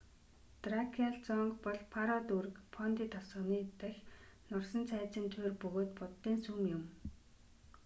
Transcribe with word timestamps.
дракиал 0.63 1.15
зонг 1.27 1.53
бол 1.65 1.79
паро 1.93 2.17
дүүрэг 2.29 2.55
фондий 2.75 3.09
тосгоны 3.13 3.59
дахь 3.81 4.01
нурсан 4.49 4.83
цайзын 4.89 5.25
туйр 5.33 5.51
бөгөөд 5.61 5.89
буддын 5.99 6.37
сүм 6.45 6.59
юм 6.75 6.83